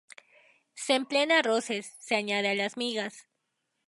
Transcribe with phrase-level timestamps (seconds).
[0.73, 3.27] Se emplea en arroces, se añade a las migas.